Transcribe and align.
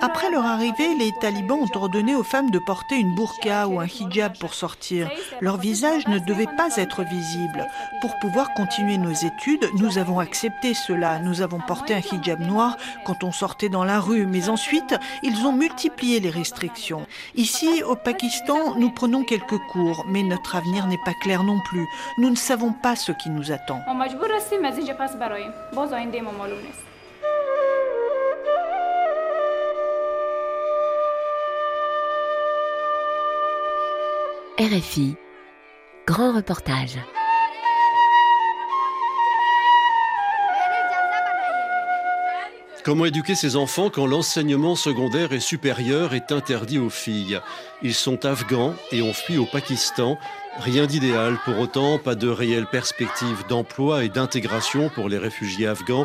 Après 0.00 0.30
leur 0.30 0.46
arrivée, 0.46 0.94
les 0.94 1.10
talibans 1.20 1.58
ont 1.58 1.76
ordonné 1.76 2.14
aux 2.14 2.22
femmes 2.22 2.50
de 2.50 2.60
porter 2.60 2.94
une 2.94 3.12
burqa 3.12 3.66
ou 3.66 3.80
un 3.80 3.86
hijab 3.86 4.38
pour 4.38 4.54
sortir. 4.54 5.10
Leur 5.40 5.56
visage 5.56 6.06
ne 6.06 6.20
devait 6.20 6.48
pas 6.56 6.76
être 6.76 7.02
visible. 7.02 7.66
Pour 8.00 8.16
pouvoir 8.20 8.54
continuer 8.54 8.98
nos 8.98 9.12
études, 9.12 9.68
nous 9.74 9.98
avons 9.98 10.20
accepté 10.20 10.74
cela. 10.74 11.18
Nous 11.18 11.42
avons 11.42 11.58
porté 11.58 11.92
un 11.92 11.98
hijab 11.98 12.38
noir 12.38 12.76
quand 13.04 13.24
on 13.24 13.32
sortait 13.32 13.68
dans 13.68 13.84
la 13.84 13.98
rue, 13.98 14.26
mais 14.26 14.48
ensuite, 14.48 14.94
ils 15.24 15.46
ont 15.46 15.52
multiplié 15.52 16.20
les 16.20 16.30
restrictions. 16.30 17.06
Ici, 17.34 17.82
au 17.82 17.96
Pakistan, 17.96 18.76
nous 18.76 18.90
prenons 18.90 19.24
quelques 19.24 19.58
cours, 19.72 20.04
mais 20.08 20.22
notre 20.22 20.54
avenir 20.54 20.86
n'est 20.86 21.02
pas 21.04 21.14
clair 21.20 21.42
non 21.42 21.58
plus. 21.64 21.86
Nous 22.18 22.30
ne 22.30 22.36
savons 22.36 22.72
pas 22.72 22.94
ce 22.94 23.10
qui 23.10 23.28
nous 23.30 23.50
attend. 23.50 23.80
RFI, 34.58 35.16
grand 36.06 36.32
reportage. 36.32 36.98
Comment 42.84 43.06
éduquer 43.06 43.34
ses 43.34 43.56
enfants 43.56 43.88
quand 43.88 44.06
l'enseignement 44.06 44.76
secondaire 44.76 45.32
et 45.32 45.40
supérieur 45.40 46.12
est 46.12 46.30
interdit 46.32 46.78
aux 46.78 46.90
filles? 46.90 47.40
Ils 47.80 47.94
sont 47.94 48.26
afghans 48.26 48.74
et 48.92 49.00
ont 49.00 49.14
fui 49.14 49.38
au 49.38 49.46
Pakistan. 49.46 50.18
Rien 50.58 50.84
d'idéal 50.84 51.38
pour 51.46 51.58
autant, 51.58 51.98
pas 51.98 52.14
de 52.14 52.28
réelle 52.28 52.66
perspective 52.66 53.44
d'emploi 53.48 54.04
et 54.04 54.10
d'intégration 54.10 54.90
pour 54.90 55.08
les 55.08 55.16
réfugiés 55.16 55.66
afghans. 55.66 56.04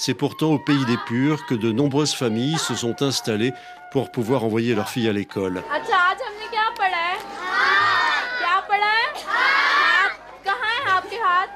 C'est 0.00 0.14
pourtant 0.14 0.52
au 0.52 0.60
pays 0.60 0.84
des 0.84 0.96
Purs 0.96 1.44
que 1.46 1.56
de 1.56 1.72
nombreuses 1.72 2.14
familles 2.14 2.56
se 2.56 2.76
sont 2.76 3.02
installées 3.02 3.52
pour 3.90 4.12
pouvoir 4.12 4.44
envoyer 4.44 4.76
leurs 4.76 4.88
filles 4.88 5.08
à 5.08 5.12
l'école. 5.12 5.60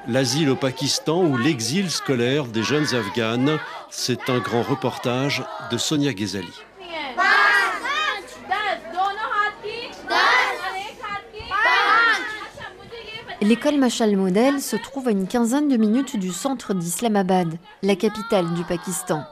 L'asile 0.08 0.50
au 0.50 0.56
Pakistan 0.56 1.22
ou 1.22 1.38
l'exil 1.38 1.88
scolaire 1.88 2.46
des 2.46 2.64
jeunes 2.64 2.92
Afghanes, 2.96 3.60
c'est 3.90 4.28
un 4.28 4.40
grand 4.40 4.62
reportage 4.62 5.44
de 5.70 5.78
Sonia 5.78 6.12
Ghezali. 6.12 6.52
L'école 13.44 13.76
Machal 13.76 14.16
Model 14.16 14.60
se 14.60 14.76
trouve 14.76 15.08
à 15.08 15.10
une 15.10 15.26
quinzaine 15.26 15.66
de 15.66 15.76
minutes 15.76 16.16
du 16.16 16.30
centre 16.30 16.74
d'Islamabad, 16.74 17.58
la 17.82 17.96
capitale 17.96 18.54
du 18.54 18.62
Pakistan. 18.62 19.24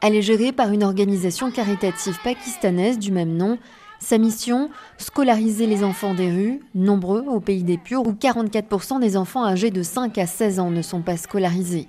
Elle 0.00 0.16
est 0.16 0.22
gérée 0.22 0.52
par 0.52 0.72
une 0.72 0.82
organisation 0.82 1.50
caritative 1.50 2.18
pakistanaise 2.24 2.98
du 2.98 3.12
même 3.12 3.36
nom 3.36 3.58
sa 3.98 4.16
mission 4.16 4.70
Scolariser 4.96 5.66
les 5.66 5.84
enfants 5.84 6.14
des 6.14 6.30
rues, 6.30 6.60
nombreux 6.74 7.22
au 7.28 7.38
pays 7.38 7.62
des 7.62 7.76
Purs, 7.76 8.06
où 8.06 8.12
44% 8.12 8.98
des 8.98 9.18
enfants 9.18 9.44
âgés 9.44 9.70
de 9.70 9.82
5 9.82 10.16
à 10.16 10.26
16 10.26 10.58
ans 10.58 10.70
ne 10.70 10.80
sont 10.80 11.02
pas 11.02 11.18
scolarisés. 11.18 11.86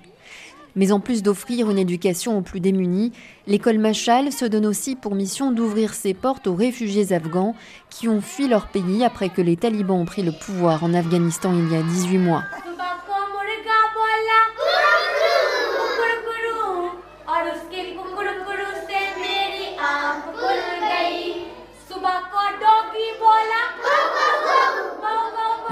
Mais 0.76 0.92
en 0.92 1.00
plus 1.00 1.22
d'offrir 1.22 1.70
une 1.70 1.78
éducation 1.78 2.38
aux 2.38 2.42
plus 2.42 2.60
démunis, 2.60 3.12
l'école 3.46 3.78
Machal 3.78 4.32
se 4.32 4.44
donne 4.44 4.66
aussi 4.66 4.96
pour 4.96 5.14
mission 5.14 5.52
d'ouvrir 5.52 5.94
ses 5.94 6.14
portes 6.14 6.46
aux 6.46 6.54
réfugiés 6.54 7.12
afghans 7.12 7.54
qui 7.90 8.08
ont 8.08 8.20
fui 8.20 8.48
leur 8.48 8.68
pays 8.68 9.04
après 9.04 9.28
que 9.28 9.42
les 9.42 9.56
talibans 9.56 10.00
ont 10.00 10.04
pris 10.04 10.22
le 10.22 10.32
pouvoir 10.32 10.84
en 10.84 10.94
Afghanistan 10.94 11.52
il 11.54 11.72
y 11.72 11.76
a 11.76 11.82
18 11.82 12.18
mois. 12.18 12.44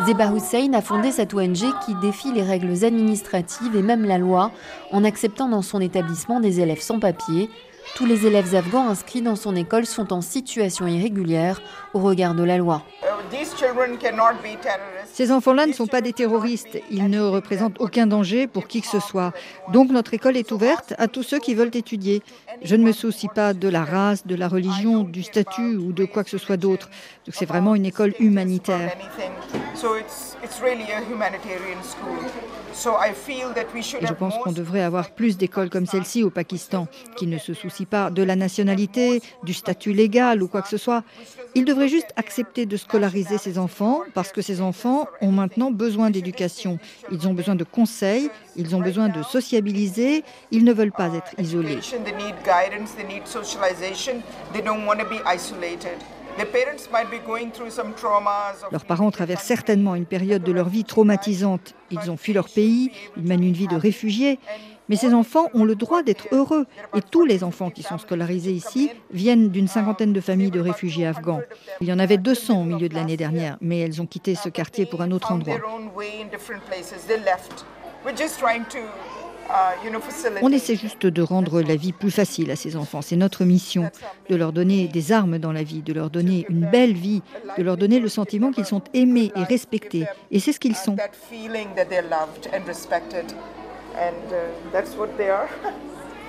Zeba 0.06 0.32
Hussein 0.32 0.72
a 0.72 0.80
fondé 0.80 1.12
cette 1.12 1.34
ONG 1.34 1.58
qui 1.84 1.94
défie 2.00 2.32
les 2.32 2.42
règles 2.42 2.84
administratives 2.84 3.76
et 3.76 3.82
même 3.82 4.04
la 4.04 4.16
loi 4.16 4.50
en 4.92 5.04
acceptant 5.04 5.48
dans 5.48 5.60
son 5.60 5.78
établissement 5.78 6.40
des 6.40 6.60
élèves 6.60 6.80
sans 6.80 6.98
papier. 6.98 7.50
Tous 7.96 8.06
les 8.06 8.26
élèves 8.26 8.54
afghans 8.54 8.88
inscrits 8.88 9.20
dans 9.20 9.36
son 9.36 9.54
école 9.54 9.84
sont 9.84 10.12
en 10.14 10.22
situation 10.22 10.86
irrégulière 10.86 11.60
au 11.92 11.98
regard 11.98 12.34
de 12.34 12.44
la 12.44 12.56
loi. 12.56 12.82
Ces 15.12 15.32
enfants-là 15.32 15.66
ne 15.66 15.72
sont 15.72 15.86
pas 15.86 16.00
des 16.00 16.12
terroristes. 16.12 16.78
Ils 16.90 17.08
ne 17.08 17.20
représentent 17.20 17.80
aucun 17.80 18.06
danger 18.06 18.46
pour 18.46 18.66
qui 18.66 18.80
que 18.80 18.86
ce 18.86 19.00
soit. 19.00 19.32
Donc 19.72 19.90
notre 19.90 20.14
école 20.14 20.36
est 20.36 20.50
ouverte 20.52 20.94
à 20.98 21.08
tous 21.08 21.22
ceux 21.22 21.38
qui 21.38 21.54
veulent 21.54 21.74
étudier. 21.74 22.22
Je 22.62 22.76
ne 22.76 22.84
me 22.84 22.92
soucie 22.92 23.28
pas 23.28 23.54
de 23.54 23.68
la 23.68 23.84
race, 23.84 24.26
de 24.26 24.34
la 24.34 24.48
religion, 24.48 25.02
du 25.04 25.22
statut 25.22 25.76
ou 25.76 25.92
de 25.92 26.04
quoi 26.04 26.24
que 26.24 26.30
ce 26.30 26.38
soit 26.38 26.56
d'autre. 26.56 26.88
Donc 27.26 27.34
c'est 27.34 27.46
vraiment 27.46 27.74
une 27.74 27.86
école 27.86 28.14
humanitaire. 28.18 28.92
Et 34.00 34.06
je 34.06 34.12
pense 34.12 34.38
qu'on 34.38 34.52
devrait 34.52 34.82
avoir 34.82 35.10
plus 35.10 35.36
d'écoles 35.36 35.70
comme 35.70 35.86
celle-ci 35.86 36.22
au 36.22 36.30
Pakistan, 36.30 36.86
qui 37.16 37.26
ne 37.26 37.38
se 37.38 37.54
soucient 37.54 37.86
pas 37.86 38.10
de 38.10 38.22
la 38.22 38.36
nationalité, 38.36 39.22
du 39.42 39.54
statut 39.54 39.92
légal 39.92 40.42
ou 40.42 40.48
quoi 40.48 40.62
que 40.62 40.68
ce 40.68 40.76
soit. 40.76 41.02
Ils 41.54 41.64
devraient 41.64 41.88
juste 41.88 42.12
accepter 42.16 42.66
de 42.66 42.76
scolariser 42.76 43.38
ces 43.38 43.58
enfants 43.58 44.02
parce 44.14 44.32
que 44.32 44.42
ces 44.42 44.60
enfants 44.60 45.06
ont 45.20 45.32
maintenant 45.32 45.70
besoin 45.70 46.10
d'éducation. 46.10 46.78
Ils 47.10 47.26
ont 47.26 47.34
besoin 47.34 47.56
de 47.56 47.64
conseils, 47.64 48.30
ils 48.56 48.74
ont 48.76 48.80
besoin 48.80 49.08
de 49.08 49.22
sociabiliser, 49.22 50.24
ils 50.50 50.64
ne 50.64 50.72
veulent 50.72 50.92
pas 50.92 51.10
être 51.14 51.32
isolés. 51.38 51.80
Leurs 58.72 58.84
parents 58.84 59.10
traversent 59.10 59.44
certainement 59.44 59.94
une 59.94 60.06
période 60.06 60.42
de 60.42 60.52
leur 60.52 60.68
vie 60.68 60.84
traumatisante. 60.84 61.74
Ils 61.90 62.10
ont 62.10 62.16
fui 62.16 62.32
leur 62.32 62.48
pays, 62.48 62.92
ils 63.16 63.24
mènent 63.24 63.44
une 63.44 63.52
vie 63.52 63.68
de 63.68 63.76
réfugiés. 63.76 64.38
Mais 64.88 64.96
ces 64.96 65.14
enfants 65.14 65.48
ont 65.54 65.64
le 65.64 65.76
droit 65.76 66.02
d'être 66.02 66.26
heureux. 66.32 66.66
Et 66.96 67.00
tous 67.00 67.24
les 67.24 67.44
enfants 67.44 67.70
qui 67.70 67.84
sont 67.84 67.98
scolarisés 67.98 68.50
ici 68.50 68.90
viennent 69.12 69.48
d'une 69.48 69.68
cinquantaine 69.68 70.12
de 70.12 70.20
familles 70.20 70.50
de 70.50 70.58
réfugiés 70.58 71.06
afghans. 71.06 71.42
Il 71.80 71.86
y 71.86 71.92
en 71.92 72.00
avait 72.00 72.18
200 72.18 72.62
au 72.62 72.64
milieu 72.64 72.88
de 72.88 72.94
l'année 72.94 73.16
dernière, 73.16 73.56
mais 73.60 73.78
elles 73.78 74.02
ont 74.02 74.06
quitté 74.06 74.34
ce 74.34 74.48
quartier 74.48 74.86
pour 74.86 75.00
un 75.00 75.12
autre 75.12 75.30
endroit. 75.30 75.58
On 80.42 80.52
essaie 80.52 80.76
juste 80.76 81.06
de 81.06 81.22
rendre 81.22 81.60
la 81.62 81.76
vie 81.76 81.92
plus 81.92 82.10
facile 82.10 82.50
à 82.50 82.56
ces 82.56 82.76
enfants. 82.76 83.02
C'est 83.02 83.16
notre 83.16 83.44
mission, 83.44 83.90
de 84.28 84.36
leur 84.36 84.52
donner 84.52 84.88
des 84.88 85.12
armes 85.12 85.38
dans 85.38 85.52
la 85.52 85.62
vie, 85.62 85.82
de 85.82 85.92
leur 85.92 86.10
donner 86.10 86.46
une 86.48 86.68
belle 86.70 86.92
vie, 86.92 87.22
de 87.56 87.62
leur 87.62 87.76
donner 87.76 88.00
le 88.00 88.08
sentiment 88.08 88.52
qu'ils 88.52 88.66
sont 88.66 88.82
aimés 88.94 89.32
et 89.36 89.42
respectés. 89.42 90.06
Et 90.30 90.40
c'est 90.40 90.52
ce 90.52 90.60
qu'ils 90.60 90.76
sont. 90.76 90.96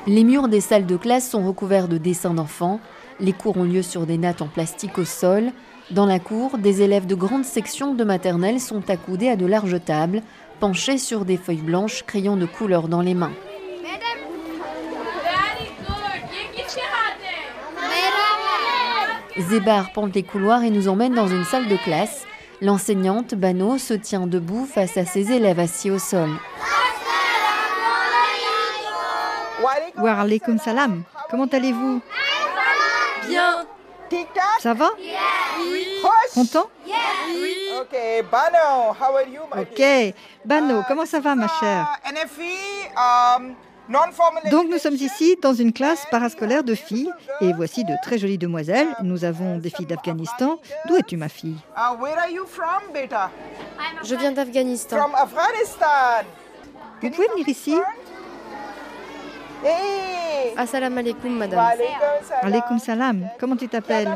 Les 0.07 0.23
murs 0.23 0.47
des 0.47 0.61
salles 0.61 0.87
de 0.87 0.97
classe 0.97 1.29
sont 1.29 1.45
recouverts 1.45 1.87
de 1.87 1.97
dessins 1.97 2.33
d'enfants. 2.33 2.79
Les 3.19 3.33
cours 3.33 3.57
ont 3.57 3.63
lieu 3.63 3.83
sur 3.83 4.07
des 4.07 4.17
nattes 4.17 4.41
en 4.41 4.47
plastique 4.47 4.97
au 4.97 5.05
sol. 5.05 5.51
Dans 5.91 6.05
la 6.05 6.19
cour, 6.19 6.57
des 6.57 6.81
élèves 6.81 7.05
de 7.05 7.15
grandes 7.15 7.45
sections 7.45 7.93
de 7.93 8.03
maternelle 8.03 8.59
sont 8.59 8.89
accoudés 8.89 9.29
à 9.29 9.35
de 9.35 9.45
larges 9.45 9.83
tables 9.83 10.21
penchés 10.61 10.99
sur 10.99 11.25
des 11.25 11.37
feuilles 11.37 11.57
blanches, 11.57 12.03
crayons 12.05 12.37
de 12.37 12.45
couleur 12.45 12.87
dans 12.87 13.01
les 13.01 13.15
mains. 13.15 13.33
Zébar 19.39 19.91
pente 19.91 20.13
les 20.13 20.21
couloirs 20.21 20.63
et 20.63 20.69
nous 20.69 20.87
emmène 20.87 21.15
dans 21.15 21.27
une 21.27 21.43
salle 21.45 21.67
de 21.67 21.77
classe. 21.77 22.27
L'enseignante, 22.61 23.33
Bano, 23.33 23.79
se 23.79 23.95
tient 23.95 24.27
debout 24.27 24.67
face 24.71 24.97
à 24.97 25.03
ses 25.05 25.31
élèves 25.31 25.59
assis 25.59 25.89
au 25.89 25.97
sol. 25.97 26.29
Wa 29.97 30.13
alaikum 30.13 30.59
salam. 30.59 31.03
Comment 31.31 31.47
allez-vous? 31.51 32.01
Bien. 33.27 33.65
Ça 34.59 34.75
va? 34.75 34.89
Oui. 35.71 35.85
Content? 36.35 36.69
Oui. 36.85 37.60
Ok, 37.81 37.95
Bano, 38.29 38.93
how 38.93 39.15
are 39.15 39.27
you, 39.27 39.41
my 39.53 39.61
Ok. 39.61 40.13
Bano, 40.45 40.83
comment 40.87 41.05
ça 41.07 41.19
va, 41.19 41.33
ma 41.33 41.47
chère? 41.47 41.87
Um, 42.95 43.55
Donc 44.51 44.67
nous 44.69 44.77
sommes 44.77 44.93
ici 44.93 45.35
dans 45.41 45.53
une 45.53 45.73
classe 45.73 46.05
parascolaire 46.11 46.63
de 46.63 46.75
filles 46.75 47.11
et 47.41 47.51
voici 47.53 47.83
de 47.83 47.93
très 48.03 48.19
jolies 48.19 48.37
demoiselles. 48.37 48.87
Nous 49.01 49.25
avons 49.25 49.57
des 49.57 49.71
filles 49.71 49.87
d'Afghanistan. 49.87 50.59
D'où 50.87 50.95
es-tu 50.95 51.17
ma 51.17 51.27
fille? 51.27 51.57
Uh, 51.75 51.99
where 51.99 52.17
are 52.19 52.29
you 52.29 52.45
from, 52.45 52.93
beta? 52.93 53.31
Je 54.03 54.15
viens 54.15 54.31
d'Afghanistan. 54.31 54.97
From 54.97 55.15
Afghanistan. 55.15 56.23
Vous 57.01 57.09
pouvez 57.09 57.27
venir 57.29 57.49
ici? 57.49 57.75
Hey. 59.63 60.53
Assalamu 60.55 60.99
alaikum, 60.99 61.35
madame. 61.35 61.59
Alaikum 62.43 62.77
salam. 62.79 63.27
Comment 63.39 63.55
tu 63.57 63.67
t'appelles? 63.67 64.15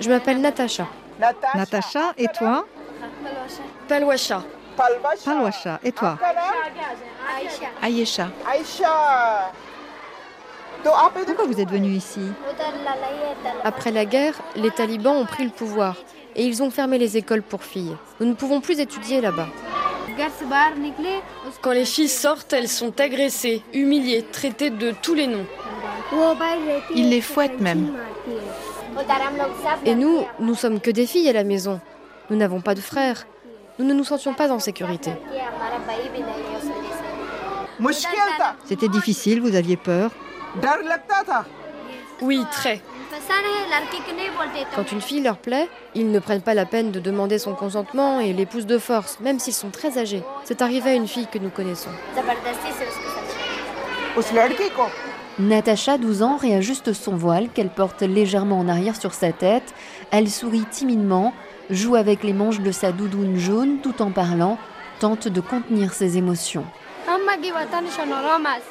Je 0.00 0.08
m'appelle 0.08 0.40
Natacha. 0.40 0.86
Natasha. 1.20 1.58
Natacha. 1.58 2.00
Et 2.18 2.28
toi? 2.28 2.66
Palwasha. 3.88 4.42
Palvasha. 4.76 5.24
Palwasha. 5.24 5.80
Et 5.82 5.92
toi? 5.92 6.18
Aïcha. 7.82 8.28
Aisha. 8.54 9.52
Pourquoi 10.82 11.46
vous 11.46 11.60
êtes 11.60 11.70
venu 11.70 11.88
ici? 11.88 12.20
Après 13.64 13.90
la 13.90 14.04
guerre, 14.04 14.34
les 14.54 14.70
talibans 14.70 15.16
ont 15.16 15.26
pris 15.26 15.44
le 15.44 15.50
pouvoir 15.50 15.96
et 16.34 16.44
ils 16.44 16.62
ont 16.62 16.70
fermé 16.70 16.98
les 16.98 17.16
écoles 17.16 17.42
pour 17.42 17.64
filles. 17.64 17.96
Nous 18.20 18.26
ne 18.26 18.34
pouvons 18.34 18.60
plus 18.60 18.78
étudier 18.78 19.20
là-bas. 19.20 19.48
Quand 21.62 21.72
les 21.72 21.84
filles 21.84 22.08
sortent, 22.08 22.52
elles 22.52 22.68
sont 22.68 23.00
agressées, 23.00 23.62
humiliées, 23.72 24.24
traitées 24.30 24.70
de 24.70 24.92
tous 25.02 25.14
les 25.14 25.26
noms. 25.26 25.46
Ils 26.94 27.08
les 27.10 27.20
fouettent 27.20 27.60
même. 27.60 27.96
Et 29.84 29.94
nous, 29.94 30.24
nous 30.38 30.54
sommes 30.54 30.80
que 30.80 30.90
des 30.90 31.06
filles 31.06 31.28
à 31.28 31.32
la 31.32 31.44
maison. 31.44 31.80
Nous 32.30 32.36
n'avons 32.36 32.60
pas 32.60 32.74
de 32.74 32.80
frères. 32.80 33.26
Nous 33.78 33.84
ne 33.84 33.94
nous 33.94 34.04
sentions 34.04 34.34
pas 34.34 34.50
en 34.50 34.58
sécurité. 34.58 35.12
C'était 38.64 38.88
difficile, 38.88 39.40
vous 39.40 39.54
aviez 39.54 39.76
peur 39.76 40.10
Oui, 42.22 42.42
très. 42.50 42.80
Quand 44.74 44.92
une 44.92 45.00
fille 45.00 45.22
leur 45.22 45.36
plaît, 45.36 45.68
ils 45.94 46.10
ne 46.10 46.18
prennent 46.18 46.40
pas 46.40 46.54
la 46.54 46.64
peine 46.64 46.90
de 46.90 47.00
demander 47.00 47.38
son 47.38 47.54
consentement 47.54 48.20
et 48.20 48.32
l'épousent 48.32 48.66
de 48.66 48.78
force, 48.78 49.20
même 49.20 49.38
s'ils 49.38 49.52
sont 49.54 49.70
très 49.70 49.98
âgés. 49.98 50.22
C'est 50.44 50.62
arrivé 50.62 50.90
à 50.90 50.94
une 50.94 51.08
fille 51.08 51.26
que 51.26 51.38
nous 51.38 51.50
connaissons. 51.50 51.90
Natacha, 55.38 55.98
12 55.98 56.22
ans, 56.22 56.36
réajuste 56.38 56.94
son 56.94 57.14
voile 57.14 57.48
qu'elle 57.50 57.68
porte 57.68 58.00
légèrement 58.00 58.58
en 58.58 58.68
arrière 58.68 58.96
sur 58.96 59.12
sa 59.12 59.32
tête. 59.32 59.74
Elle 60.10 60.30
sourit 60.30 60.64
timidement 60.70 61.34
joue 61.70 61.96
avec 61.96 62.22
les 62.22 62.32
manches 62.32 62.60
de 62.60 62.70
sa 62.70 62.92
doudoune 62.92 63.36
jaune 63.38 63.78
tout 63.82 64.02
en 64.02 64.10
parlant, 64.10 64.58
tente 65.00 65.28
de 65.28 65.40
contenir 65.40 65.92
ses 65.92 66.16
émotions. 66.16 66.64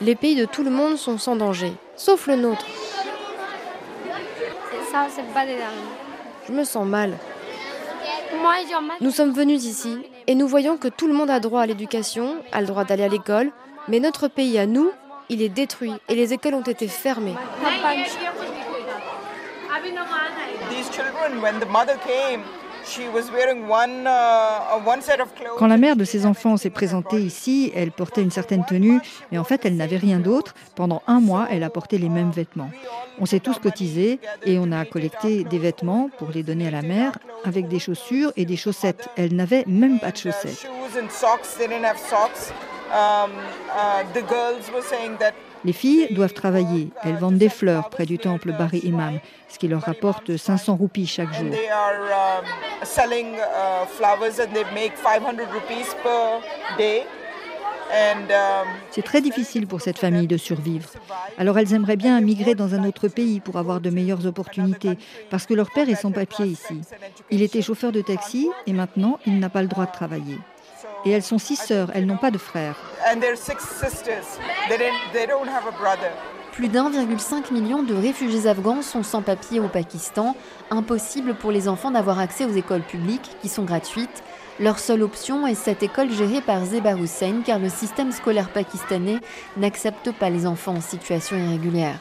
Les 0.01 0.15
pays 0.15 0.35
de 0.35 0.45
tout 0.45 0.63
le 0.63 0.69
monde 0.69 0.97
sont 0.97 1.17
sans 1.17 1.35
danger, 1.35 1.73
sauf 1.95 2.27
le 2.27 2.35
nôtre. 2.35 2.65
Je 6.47 6.53
me 6.53 6.63
sens 6.63 6.85
mal. 6.85 7.17
Nous 9.01 9.11
sommes 9.11 9.31
venus 9.31 9.63
ici 9.65 9.97
et 10.27 10.35
nous 10.35 10.47
voyons 10.47 10.77
que 10.77 10.87
tout 10.87 11.07
le 11.07 11.13
monde 11.13 11.29
a 11.29 11.39
droit 11.39 11.61
à 11.61 11.65
l'éducation, 11.65 12.35
a 12.51 12.61
le 12.61 12.67
droit 12.67 12.83
d'aller 12.83 13.03
à 13.03 13.07
l'école, 13.07 13.51
mais 13.87 13.99
notre 13.99 14.27
pays 14.27 14.57
à 14.57 14.65
nous, 14.65 14.91
il 15.29 15.41
est 15.41 15.49
détruit 15.49 15.93
et 16.09 16.15
les 16.15 16.33
écoles 16.33 16.55
ont 16.55 16.61
été 16.61 16.87
fermées. 16.87 17.35
these 20.69 20.89
children 20.89 21.41
when 21.41 21.59
the 21.59 21.65
mother 21.67 21.95
came 21.97 22.43
she 22.85 23.07
was 23.13 23.31
wearing 23.31 23.67
one 23.67 24.05
uh, 24.07 24.79
one 24.85 25.01
set 25.01 25.19
of 25.19 25.33
clothes 25.35 25.57
Quand 25.57 25.67
la 25.67 25.77
mère 25.77 25.95
de 25.95 26.03
ses 26.05 26.25
enfants 26.25 26.57
s'est 26.57 26.69
présentée 26.69 27.21
ici, 27.21 27.71
elle 27.75 27.91
portait 27.91 28.21
une 28.21 28.31
certaine 28.31 28.65
tenue, 28.65 28.99
mais 29.31 29.37
en 29.37 29.43
fait, 29.43 29.65
elle 29.65 29.75
n'avait 29.75 29.97
rien 29.97 30.19
d'autre. 30.19 30.53
Pendant 30.75 31.01
un 31.07 31.19
mois, 31.19 31.47
elle 31.49 31.63
a 31.63 31.69
porté 31.69 31.97
les 31.97 32.09
mêmes 32.09 32.31
vêtements. 32.31 32.69
On 33.19 33.25
s'est 33.25 33.39
tous 33.39 33.57
cotisés 33.59 34.19
et 34.45 34.57
on 34.59 34.71
a 34.71 34.85
collecté 34.85 35.43
des 35.43 35.59
vêtements 35.59 36.09
pour 36.17 36.29
les 36.31 36.43
donner 36.43 36.67
à 36.67 36.71
la 36.71 36.81
mère, 36.81 37.17
avec 37.43 37.67
des 37.67 37.79
chaussures 37.79 38.31
et 38.35 38.45
des 38.45 38.57
chaussettes. 38.57 39.09
Elle 39.15 39.35
n'avait 39.35 39.63
même 39.67 39.99
pas 39.99 40.11
de 40.11 40.17
chaussettes. 40.17 40.67
Les 45.65 45.73
filles 45.73 46.07
doivent 46.11 46.33
travailler. 46.33 46.89
Elles 47.03 47.17
vendent 47.17 47.39
des 47.39 47.49
fleurs 47.49 47.89
près 47.89 48.05
du 48.05 48.19
temple 48.19 48.51
Bari 48.51 48.79
Imam, 48.83 49.19
ce 49.49 49.57
qui 49.57 49.67
leur 49.67 49.81
rapporte 49.81 50.37
500 50.37 50.75
roupies 50.75 51.07
chaque 51.07 51.33
jour. 51.33 51.47
and 51.47 51.51
they 51.51 51.69
are 51.69 52.43
selling 52.83 53.35
flowers 53.97 54.39
and 54.39 54.53
they 54.53 54.63
make 54.75 54.93
500 54.97 55.37
rupees 55.51 55.87
per 56.03 56.41
day 56.77 57.03
and 57.91 58.27
C'est 58.91 59.01
très 59.03 59.21
difficile 59.21 59.65
pour 59.67 59.81
cette 59.81 59.97
famille 59.97 60.27
de 60.27 60.37
survivre. 60.37 60.89
Alors 61.37 61.57
elles 61.57 61.73
aimeraient 61.73 61.97
bien 61.97 62.19
migrer 62.21 62.53
dans 62.53 62.75
un 62.75 62.83
autre 62.83 63.07
pays 63.07 63.39
pour 63.39 63.57
avoir 63.57 63.81
de 63.81 63.89
meilleures 63.89 64.25
opportunités, 64.27 64.97
parce 65.31 65.45
que 65.47 65.53
leur 65.55 65.71
père 65.71 65.89
est 65.89 65.95
sans 65.95 66.11
papier 66.11 66.45
ici. 66.45 66.81
Il 67.31 67.41
était 67.41 67.61
chauffeur 67.63 67.91
de 67.91 68.01
taxi 68.01 68.49
et 68.67 68.73
maintenant 68.73 69.19
il 69.25 69.39
n'a 69.39 69.49
pas 69.49 69.61
le 69.63 69.67
droit 69.67 69.85
de 69.87 69.91
travailler. 69.91 70.37
Et 71.05 71.11
elles 71.11 71.23
sont 71.23 71.37
six 71.37 71.55
sœurs, 71.55 71.91
elles 71.93 72.07
n'ont 72.07 72.17
pas 72.17 72.31
de 72.31 72.39
brother 72.39 72.75
Plus 76.51 76.67
d'1,5 76.67 77.53
million 77.53 77.83
de 77.83 77.93
réfugiés 77.93 78.47
afghans 78.47 78.81
sont 78.81 79.03
sans 79.03 79.21
papier 79.21 79.59
au 79.59 79.67
Pakistan. 79.67 80.35
Impossible 80.71 81.35
pour 81.35 81.51
les 81.51 81.67
enfants 81.67 81.91
d'avoir 81.91 82.17
accès 82.17 82.45
aux 82.45 82.53
écoles 82.53 82.81
publiques 82.81 83.29
qui 83.41 83.49
sont 83.49 83.63
gratuites. 83.63 84.23
Leur 84.59 84.79
seule 84.79 85.03
option 85.03 85.45
est 85.45 85.53
cette 85.53 85.83
école 85.83 86.09
gérée 86.11 86.41
par 86.41 86.65
Zeba 86.65 86.95
Hussein 86.95 87.41
car 87.45 87.59
le 87.59 87.69
système 87.69 88.11
scolaire 88.11 88.49
pakistanais 88.49 89.19
n'accepte 89.57 90.11
pas 90.11 90.31
les 90.31 90.47
enfants 90.47 90.75
en 90.75 90.81
situation 90.81 91.37
irrégulière. 91.37 91.99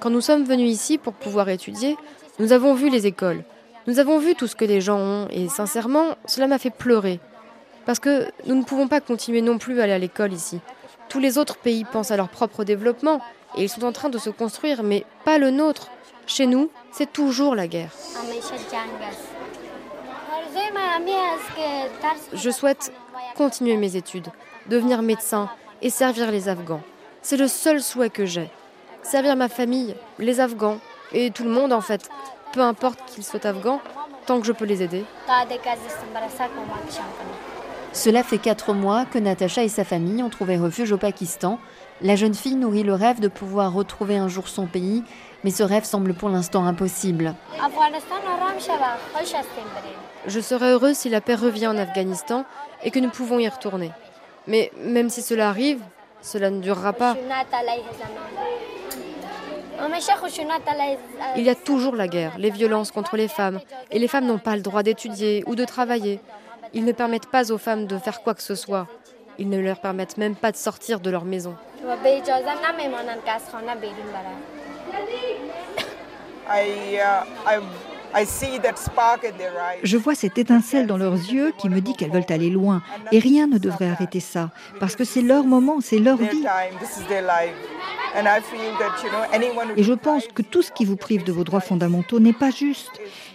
Quand 0.00 0.10
nous 0.10 0.20
sommes 0.20 0.44
venus 0.44 0.70
ici 0.70 0.98
pour 0.98 1.12
pouvoir 1.12 1.48
étudier, 1.48 1.96
nous 2.40 2.52
avons 2.52 2.74
vu 2.74 2.90
les 2.90 3.06
écoles. 3.06 3.44
Nous 3.88 3.98
avons 3.98 4.18
vu 4.18 4.34
tout 4.34 4.46
ce 4.46 4.54
que 4.54 4.66
les 4.66 4.82
gens 4.82 4.98
ont 4.98 5.28
et 5.30 5.48
sincèrement, 5.48 6.18
cela 6.26 6.46
m'a 6.46 6.58
fait 6.58 6.68
pleurer. 6.68 7.20
Parce 7.86 7.98
que 7.98 8.26
nous 8.44 8.54
ne 8.54 8.62
pouvons 8.62 8.86
pas 8.86 9.00
continuer 9.00 9.40
non 9.40 9.56
plus 9.56 9.80
à 9.80 9.84
aller 9.84 9.94
à 9.94 9.98
l'école 9.98 10.34
ici. 10.34 10.60
Tous 11.08 11.20
les 11.20 11.38
autres 11.38 11.56
pays 11.56 11.86
pensent 11.86 12.10
à 12.10 12.18
leur 12.18 12.28
propre 12.28 12.64
développement 12.64 13.22
et 13.56 13.62
ils 13.62 13.70
sont 13.70 13.84
en 13.84 13.92
train 13.92 14.10
de 14.10 14.18
se 14.18 14.28
construire, 14.28 14.82
mais 14.82 15.06
pas 15.24 15.38
le 15.38 15.50
nôtre. 15.50 15.88
Chez 16.26 16.44
nous, 16.44 16.70
c'est 16.92 17.10
toujours 17.10 17.54
la 17.54 17.66
guerre. 17.66 17.92
Je 22.34 22.50
souhaite 22.50 22.92
continuer 23.38 23.78
mes 23.78 23.96
études, 23.96 24.28
devenir 24.68 25.00
médecin 25.00 25.48
et 25.80 25.88
servir 25.88 26.30
les 26.30 26.50
Afghans. 26.50 26.82
C'est 27.22 27.38
le 27.38 27.48
seul 27.48 27.80
souhait 27.80 28.10
que 28.10 28.26
j'ai. 28.26 28.50
Servir 29.02 29.34
ma 29.34 29.48
famille, 29.48 29.94
les 30.18 30.40
Afghans 30.40 30.78
et 31.12 31.30
tout 31.30 31.44
le 31.44 31.50
monde 31.50 31.72
en 31.72 31.80
fait, 31.80 32.10
peu 32.52 32.60
importe 32.60 32.98
qu'ils 33.06 33.24
soient 33.24 33.46
afghans, 33.46 33.80
tant 34.26 34.40
que 34.40 34.46
je 34.46 34.52
peux 34.52 34.64
les 34.64 34.82
aider. 34.82 35.04
Cela 37.92 38.22
fait 38.22 38.38
quatre 38.38 38.74
mois 38.74 39.06
que 39.06 39.18
Natacha 39.18 39.62
et 39.64 39.68
sa 39.68 39.84
famille 39.84 40.22
ont 40.22 40.28
trouvé 40.28 40.56
refuge 40.56 40.92
au 40.92 40.98
Pakistan. 40.98 41.58
La 42.00 42.14
jeune 42.14 42.34
fille 42.34 42.54
nourrit 42.54 42.84
le 42.84 42.94
rêve 42.94 43.18
de 43.18 43.28
pouvoir 43.28 43.72
retrouver 43.72 44.16
un 44.16 44.28
jour 44.28 44.48
son 44.48 44.66
pays, 44.66 45.02
mais 45.42 45.50
ce 45.50 45.62
rêve 45.62 45.84
semble 45.84 46.14
pour 46.14 46.28
l'instant 46.28 46.64
impossible. 46.64 47.34
Je 50.26 50.40
serais 50.40 50.70
heureuse 50.70 50.96
si 50.96 51.08
la 51.08 51.20
paix 51.20 51.34
revient 51.34 51.66
en 51.66 51.76
Afghanistan 51.76 52.44
et 52.84 52.90
que 52.90 52.98
nous 52.98 53.10
pouvons 53.10 53.38
y 53.38 53.48
retourner. 53.48 53.90
Mais 54.46 54.70
même 54.76 55.10
si 55.10 55.22
cela 55.22 55.48
arrive, 55.48 55.80
cela 56.22 56.50
ne 56.50 56.60
durera 56.60 56.92
pas. 56.92 57.16
Il 61.36 61.44
y 61.44 61.50
a 61.50 61.54
toujours 61.54 61.94
la 61.94 62.08
guerre, 62.08 62.38
les 62.38 62.50
violences 62.50 62.90
contre 62.90 63.16
les 63.16 63.28
femmes, 63.28 63.60
et 63.90 63.98
les 63.98 64.08
femmes 64.08 64.26
n'ont 64.26 64.38
pas 64.38 64.56
le 64.56 64.62
droit 64.62 64.82
d'étudier 64.82 65.44
ou 65.46 65.54
de 65.54 65.64
travailler. 65.64 66.20
Ils 66.74 66.84
ne 66.84 66.92
permettent 66.92 67.30
pas 67.30 67.50
aux 67.50 67.58
femmes 67.58 67.86
de 67.86 67.98
faire 67.98 68.22
quoi 68.22 68.34
que 68.34 68.42
ce 68.42 68.54
soit. 68.54 68.86
Ils 69.38 69.48
ne 69.48 69.58
leur 69.58 69.80
permettent 69.80 70.16
même 70.16 70.34
pas 70.34 70.52
de 70.52 70.56
sortir 70.56 71.00
de 71.00 71.10
leur 71.10 71.24
maison. 71.24 71.54
I, 78.14 78.20
I, 78.20 78.22
I 78.22 78.26
see 78.26 78.58
that 78.60 78.76
spark 78.76 79.24
in 79.24 79.36
their 79.38 79.52
eyes. 79.52 79.80
Je 79.82 79.96
vois 79.96 80.14
cette 80.14 80.38
étincelle 80.38 80.86
dans 80.86 80.96
leurs 80.96 81.14
yeux 81.14 81.52
qui 81.58 81.68
me 81.68 81.80
dit 81.80 81.94
qu'elles 81.94 82.10
veulent 82.10 82.24
aller 82.28 82.50
loin. 82.50 82.82
Et 83.12 83.18
rien 83.18 83.46
ne 83.46 83.58
devrait 83.58 83.88
arrêter 83.88 84.20
ça, 84.20 84.50
parce 84.80 84.96
que 84.96 85.04
c'est 85.04 85.22
leur 85.22 85.44
moment, 85.44 85.80
c'est 85.80 85.98
leur 85.98 86.18
Their 86.18 86.30
vie. 86.30 86.40
time, 86.40 86.78
this 86.80 86.98
is 86.98 87.06
their 87.08 87.22
life. 87.22 87.54
And 88.16 88.22
I 88.22 88.40
feel 88.40 88.72
that, 88.78 89.02
you 89.04 89.10
know, 89.10 89.22
anyone 89.32 89.68
who 89.70 89.78
Et 89.78 89.82
je 89.82 89.92
pense 89.92 90.26
que 90.28 90.40
tout 90.42 90.62
ce 90.62 90.72
qui 90.72 90.84
vous 90.86 90.96
prive 90.96 91.24
de 91.24 91.32
vos 91.32 91.44
droits 91.44 91.60
fondamentaux 91.60 92.20
n'est 92.20 92.32
pas 92.32 92.50
juste. 92.50 92.92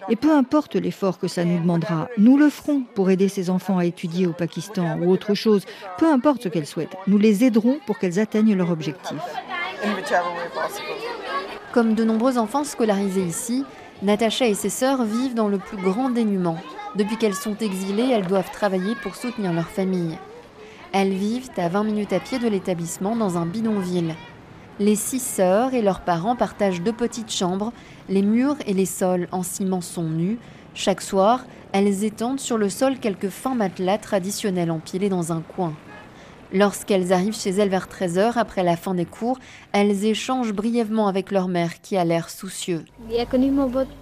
Et 0.09 0.15
peu 0.15 0.31
importe 0.35 0.75
l'effort 0.75 1.19
que 1.19 1.27
ça 1.27 1.45
nous 1.45 1.59
demandera, 1.59 2.09
nous 2.17 2.37
le 2.37 2.49
ferons 2.49 2.81
pour 2.95 3.09
aider 3.11 3.29
ces 3.29 3.49
enfants 3.49 3.77
à 3.77 3.85
étudier 3.85 4.25
au 4.27 4.33
Pakistan 4.33 4.97
ou 4.99 5.11
autre 5.11 5.35
chose. 5.35 5.63
Peu 5.99 6.11
importe 6.11 6.43
ce 6.43 6.49
qu'elles 6.49 6.65
souhaitent, 6.65 6.97
nous 7.07 7.19
les 7.19 7.43
aiderons 7.43 7.79
pour 7.85 7.99
qu'elles 7.99 8.19
atteignent 8.19 8.55
leur 8.55 8.71
objectif. 8.71 9.17
Comme 11.71 11.93
de 11.93 12.03
nombreux 12.03 12.37
enfants 12.37 12.63
scolarisés 12.63 13.23
ici, 13.23 13.63
Natacha 14.01 14.47
et 14.47 14.53
ses 14.53 14.69
sœurs 14.69 15.03
vivent 15.05 15.35
dans 15.35 15.47
le 15.47 15.59
plus 15.59 15.77
grand 15.77 16.09
dénuement. 16.09 16.57
Depuis 16.95 17.17
qu'elles 17.17 17.35
sont 17.35 17.55
exilées, 17.57 18.09
elles 18.09 18.27
doivent 18.27 18.51
travailler 18.51 18.95
pour 18.95 19.15
soutenir 19.15 19.53
leur 19.53 19.69
famille. 19.69 20.17
Elles 20.91 21.13
vivent 21.13 21.49
à 21.57 21.69
20 21.69 21.83
minutes 21.85 22.13
à 22.13 22.19
pied 22.19 22.37
de 22.39 22.47
l'établissement 22.47 23.15
dans 23.15 23.37
un 23.37 23.45
bidonville. 23.45 24.15
Les 24.79 24.95
six 24.95 25.19
sœurs 25.19 25.73
et 25.73 25.81
leurs 25.81 26.01
parents 26.01 26.35
partagent 26.35 26.81
deux 26.81 26.93
petites 26.93 27.31
chambres. 27.31 27.71
Les 28.09 28.23
murs 28.23 28.57
et 28.65 28.73
les 28.73 28.85
sols 28.85 29.27
en 29.31 29.43
ciment 29.43 29.81
sont 29.81 30.03
nus. 30.03 30.37
Chaque 30.73 31.01
soir, 31.01 31.45
elles 31.71 32.03
étendent 32.03 32.39
sur 32.39 32.57
le 32.57 32.69
sol 32.69 32.97
quelques 32.99 33.29
fins 33.29 33.55
matelas 33.55 33.99
traditionnels 33.99 34.71
empilés 34.71 35.09
dans 35.09 35.31
un 35.31 35.41
coin. 35.41 35.73
Lorsqu'elles 36.53 37.11
arrivent 37.11 37.35
chez 37.35 37.49
elles 37.49 37.69
vers 37.69 37.87
13h 37.87 38.33
après 38.35 38.63
la 38.63 38.77
fin 38.77 38.93
des 38.93 39.05
cours, 39.05 39.39
elles 39.71 40.05
échangent 40.05 40.53
brièvement 40.53 41.07
avec 41.07 41.31
leur 41.31 41.47
mère 41.47 41.81
qui 41.81 41.97
a 41.97 42.05
l'air 42.05 42.29
soucieux. 42.29 42.85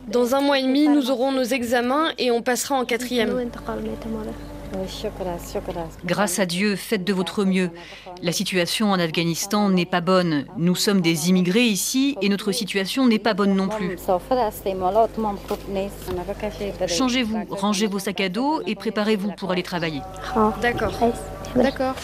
Dans 0.09 0.35
un 0.35 0.41
mois 0.41 0.59
et 0.59 0.63
demi, 0.63 0.89
nous 0.89 1.09
aurons 1.09 1.31
nos 1.31 1.43
examens 1.43 2.09
et 2.17 2.29
on 2.29 2.41
passera 2.41 2.75
en 2.75 2.83
quatrième. 2.83 3.49
Grâce 6.05 6.39
à 6.39 6.45
Dieu, 6.45 6.75
faites 6.75 7.03
de 7.03 7.13
votre 7.13 7.45
mieux. 7.45 7.69
La 8.21 8.31
situation 8.33 8.91
en 8.91 8.99
Afghanistan 8.99 9.69
n'est 9.69 9.85
pas 9.85 10.01
bonne. 10.01 10.45
Nous 10.57 10.75
sommes 10.75 11.01
des 11.01 11.29
immigrés 11.29 11.65
ici 11.65 12.17
et 12.21 12.27
notre 12.27 12.51
situation 12.51 13.07
n'est 13.07 13.19
pas 13.19 13.33
bonne 13.33 13.55
non 13.55 13.69
plus. 13.69 13.97
Changez-vous, 16.87 17.45
rangez 17.49 17.87
vos 17.87 17.99
sacs 17.99 18.21
à 18.21 18.29
dos 18.29 18.61
et 18.65 18.75
préparez-vous 18.75 19.31
pour 19.37 19.51
aller 19.51 19.63
travailler. 19.63 20.01
D'accord. 20.61 20.93
D'accord. 21.55 21.95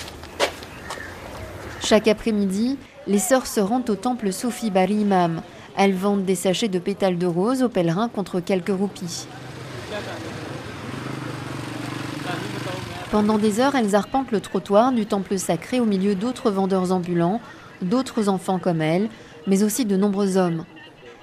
Chaque 1.87 2.09
après-midi, 2.09 2.77
les 3.07 3.17
sœurs 3.17 3.47
se 3.47 3.61
rendent 3.61 3.89
au 3.89 3.95
temple 3.95 4.33
Sophie 4.33 4.71
Bari 4.71 4.95
Imam. 4.95 5.41
Elles 5.77 5.93
vendent 5.93 6.25
des 6.25 6.35
sachets 6.35 6.67
de 6.67 6.79
pétales 6.79 7.17
de 7.17 7.25
rose 7.25 7.63
aux 7.63 7.69
pèlerins 7.69 8.09
contre 8.09 8.41
quelques 8.41 8.77
roupies. 8.77 9.25
Pendant 13.09 13.37
des 13.37 13.61
heures, 13.61 13.75
elles 13.75 13.95
arpentent 13.95 14.33
le 14.33 14.41
trottoir 14.41 14.91
du 14.91 15.05
temple 15.05 15.39
sacré 15.39 15.79
au 15.79 15.85
milieu 15.85 16.13
d'autres 16.13 16.51
vendeurs 16.51 16.91
ambulants, 16.91 17.39
d'autres 17.81 18.27
enfants 18.27 18.59
comme 18.59 18.81
elles, 18.81 19.07
mais 19.47 19.63
aussi 19.63 19.85
de 19.85 19.95
nombreux 19.95 20.35
hommes. 20.35 20.65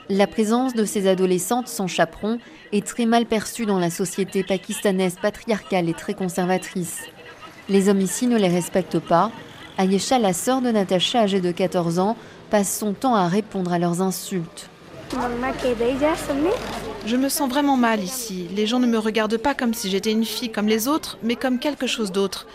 La 0.09 0.26
présence 0.26 0.73
de 0.73 0.87
ces 0.87 1.09
adolescentes 1.09 1.68
sans 1.68 1.88
chaperon 1.88 2.38
est 2.73 2.87
très 2.87 3.04
mal 3.04 3.26
perçue 3.26 3.66
dans 3.66 3.78
la 3.78 3.90
société 3.90 4.42
pakistanaise 4.42 5.16
patriarcale 5.21 5.90
et 5.90 5.94
très 5.94 6.14
conservatrice. 6.14 7.02
Les 7.68 7.90
hommes 7.90 8.00
ici 8.00 8.26
ne 8.26 8.38
les 8.38 8.49
respectent 8.49 8.99
pas. 8.99 9.30
Ayesha, 9.76 10.20
la 10.20 10.32
sœur 10.32 10.60
de 10.60 10.70
Natacha, 10.70 11.20
âgée 11.20 11.40
de 11.40 11.50
14 11.50 11.98
ans, 11.98 12.16
passe 12.50 12.78
son 12.78 12.92
temps 12.92 13.16
à 13.16 13.26
répondre 13.26 13.72
à 13.72 13.78
leurs 13.80 14.02
insultes. 14.02 14.68
Je 17.06 17.16
me 17.16 17.28
sens 17.28 17.48
vraiment 17.50 17.76
mal 17.76 18.00
ici. 18.00 18.46
Les 18.54 18.66
gens 18.66 18.78
ne 18.78 18.86
me 18.86 18.98
regardent 18.98 19.36
pas 19.36 19.54
comme 19.54 19.74
si 19.74 19.90
j'étais 19.90 20.12
une 20.12 20.24
fille 20.24 20.50
comme 20.50 20.68
les 20.68 20.86
autres, 20.86 21.18
mais 21.22 21.34
comme 21.34 21.58
quelque 21.58 21.88
chose 21.88 22.12
d'autre. 22.12 22.46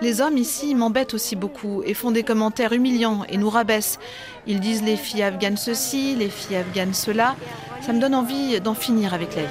Les 0.00 0.20
hommes 0.20 0.38
ici 0.38 0.76
m'embêtent 0.76 1.14
aussi 1.14 1.34
beaucoup 1.34 1.82
et 1.84 1.94
font 1.94 2.12
des 2.12 2.22
commentaires 2.22 2.72
humiliants 2.72 3.24
et 3.28 3.36
nous 3.36 3.50
rabaissent. 3.50 3.98
Ils 4.46 4.60
disent 4.60 4.84
les 4.84 4.96
filles 4.96 5.24
afghanes 5.24 5.56
ceci, 5.56 6.14
les 6.14 6.28
filles 6.28 6.58
afghanes 6.58 6.94
cela. 6.94 7.34
Ça 7.80 7.92
me 7.92 8.00
donne 8.00 8.14
envie 8.14 8.60
d'en 8.60 8.74
finir 8.74 9.12
avec 9.14 9.34
la 9.34 9.42
vie. 9.42 9.48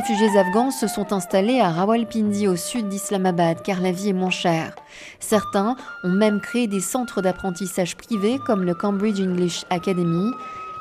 Réfugiés 0.00 0.38
afghans 0.38 0.70
se 0.70 0.86
sont 0.86 1.12
installés 1.12 1.60
à 1.60 1.68
Rawalpindi 1.68 2.48
au 2.48 2.56
sud 2.56 2.88
d'Islamabad 2.88 3.60
car 3.62 3.82
la 3.82 3.92
vie 3.92 4.08
est 4.08 4.14
moins 4.14 4.30
chère. 4.30 4.74
Certains 5.18 5.76
ont 6.04 6.08
même 6.08 6.40
créé 6.40 6.66
des 6.66 6.80
centres 6.80 7.20
d'apprentissage 7.20 7.98
privés 7.98 8.38
comme 8.38 8.64
le 8.64 8.72
Cambridge 8.72 9.20
English 9.20 9.66
Academy. 9.68 10.30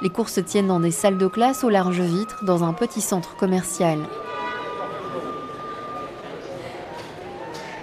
Les 0.02 0.10
cours 0.10 0.30
se 0.30 0.40
tiennent 0.40 0.68
dans 0.68 0.80
des 0.80 0.92
salles 0.92 1.18
de 1.18 1.28
classe 1.28 1.66
aux 1.66 1.70
larges 1.70 2.00
vitres 2.00 2.46
dans 2.46 2.64
un 2.64 2.72
petit 2.72 3.02
centre 3.02 3.36
commercial. 3.36 4.00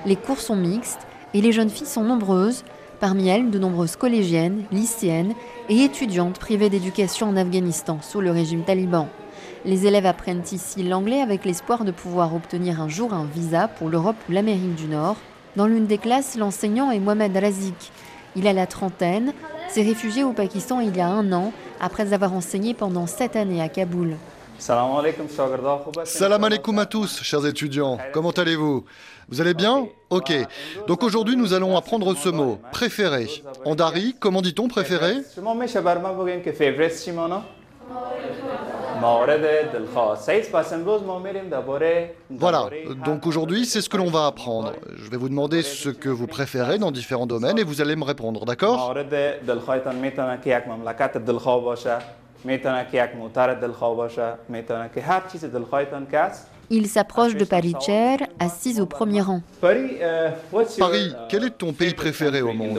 Les 0.07 0.17
cours 0.17 0.41
sont 0.41 0.57
mixtes 0.57 1.07
et 1.35 1.43
les 1.43 1.53
jeunes 1.53 1.69
filles 1.69 1.87
sont 1.87 2.05
nombreuses, 2.05 2.65
parmi 2.99 3.29
elles 3.29 3.51
de 3.51 3.59
nombreuses 3.59 3.97
collégiennes, 3.97 4.65
lycéennes 4.73 5.35
et 5.69 5.85
étudiantes 5.85 6.39
privées 6.39 6.71
d'éducation 6.71 7.29
en 7.29 7.37
Afghanistan 7.37 7.99
sous 8.01 8.23
le 8.23 8.31
régime 8.31 8.65
taliban. 8.65 9.11
Les 9.67 9.85
élèves 9.85 10.07
apprennent 10.07 10.45
ici 10.53 10.85
l'anglais 10.85 11.21
avec 11.21 11.45
l'espoir 11.45 11.85
de 11.85 11.91
pouvoir 11.91 12.33
obtenir 12.37 12.81
un 12.81 12.89
jour 12.89 13.13
un 13.13 13.25
visa 13.25 13.67
pour 13.67 13.89
l'Europe 13.89 14.15
ou 14.29 14.33
l'Amérique 14.33 14.77
du 14.77 14.87
Nord. 14.87 15.17
Dans 15.57 15.67
l'une 15.67 15.87
des 15.87 15.99
classes, 15.99 16.37
l'enseignant 16.37 16.93
est 16.93 17.01
Mohamed 17.01 17.37
Razik. 17.37 17.91
Il 18.37 18.47
a 18.47 18.53
la 18.53 18.69
trentaine, 18.69 19.33
s'est 19.69 19.83
réfugié 19.83 20.23
au 20.23 20.33
Pakistan 20.33 20.79
il 20.79 20.97
y 20.97 21.01
a 21.01 21.09
un 21.09 21.33
an 21.33 21.53
après 21.81 22.13
avoir 22.13 22.33
enseigné 22.33 22.75
pendant 22.75 23.09
sept 23.09 23.35
années 23.35 23.61
à 23.61 23.69
Kaboul. 23.69 24.17
Salam 24.57 26.45
alaikum 26.45 26.79
à 26.79 26.87
tous, 26.87 27.21
chers 27.25 27.45
étudiants. 27.45 27.99
Comment 28.13 28.31
allez-vous? 28.31 28.85
Vous 29.29 29.41
allez 29.41 29.55
bien? 29.55 29.89
Ok. 30.11 30.33
Donc 30.87 31.03
aujourd'hui, 31.03 31.35
nous 31.35 31.55
allons 31.55 31.77
apprendre 31.77 32.17
ce 32.17 32.29
mot, 32.29 32.61
préféré. 32.71 33.27
En 33.65 33.75
dari, 33.75 34.15
comment 34.21 34.43
dit-on 34.43 34.69
préféré? 34.69 35.17
Voilà, 42.31 42.69
donc 43.05 43.27
aujourd'hui 43.27 43.65
c'est 43.67 43.81
ce 43.81 43.89
que 43.89 43.97
l'on 43.97 44.11
va 44.11 44.27
apprendre. 44.27 44.73
Je 44.97 45.11
vais 45.11 45.17
vous 45.17 45.29
demander 45.29 45.63
ce 45.63 45.89
que 45.89 46.09
vous 46.09 46.27
préférez 46.27 46.79
dans 46.79 46.91
différents 46.91 47.27
domaines 47.27 47.59
et 47.59 47.65
vous 47.65 47.81
allez 47.81 47.97
me 47.97 48.05
répondre, 48.05 48.45
d'accord? 48.45 48.95
il 56.71 56.89
s'approche 56.89 57.37
de 57.37 57.45
Paris-Cher, 57.45 58.19
assise 58.41 58.81
au 58.81 58.87
premier 58.87 59.21
rang. 59.21 59.43
Paris, 60.79 61.13
quel 61.29 61.45
est 61.45 61.51
ton 61.51 61.73
pays 61.73 61.95
préféré 61.95 62.43
au 62.43 62.53
monde 62.53 62.79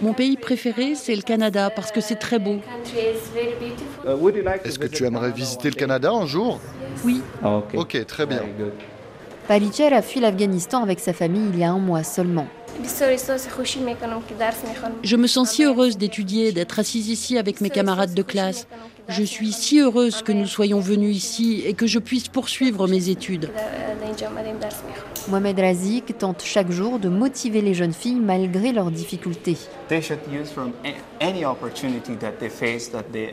mon 0.00 0.12
pays 0.12 0.36
préféré, 0.36 0.94
c'est 0.94 1.14
le 1.14 1.22
Canada 1.22 1.70
parce 1.70 1.92
que 1.92 2.00
c'est 2.00 2.16
très 2.16 2.38
beau. 2.38 2.56
Est-ce 4.64 4.78
que 4.78 4.86
tu 4.86 5.04
aimerais 5.04 5.30
visiter 5.30 5.70
le 5.70 5.76
Canada 5.76 6.10
un 6.12 6.26
jour? 6.26 6.60
Oui. 7.04 7.22
Ok, 7.74 8.04
très 8.06 8.26
bien. 8.26 8.42
Palicher 9.48 9.92
a 9.92 10.02
fui 10.02 10.20
l'Afghanistan 10.20 10.82
avec 10.82 11.00
sa 11.00 11.12
famille 11.12 11.48
il 11.52 11.58
y 11.58 11.64
a 11.64 11.70
un 11.70 11.78
mois 11.78 12.04
seulement. 12.04 12.46
Je 15.02 15.16
me 15.16 15.26
sens 15.26 15.50
si 15.50 15.64
heureuse 15.64 15.98
d'étudier, 15.98 16.52
d'être 16.52 16.78
assise 16.78 17.08
ici 17.08 17.38
avec 17.38 17.60
mes 17.60 17.70
camarades 17.70 18.14
de 18.14 18.22
classe. 18.22 18.66
Je 19.08 19.22
suis 19.22 19.52
si 19.52 19.80
heureuse 19.80 20.22
que 20.22 20.32
nous 20.32 20.46
soyons 20.46 20.80
venus 20.80 21.16
ici 21.16 21.62
et 21.66 21.74
que 21.74 21.86
je 21.86 21.98
puisse 21.98 22.28
poursuivre 22.28 22.86
mes 22.86 23.08
études. 23.08 23.50
Mohamed 25.28 25.60
Razik 25.60 26.18
tente 26.18 26.42
chaque 26.44 26.70
jour 26.70 26.98
de 26.98 27.08
motiver 27.08 27.62
les 27.62 27.74
jeunes 27.74 27.92
filles 27.92 28.20
malgré 28.20 28.72
leurs 28.72 28.90
difficultés. 28.90 29.56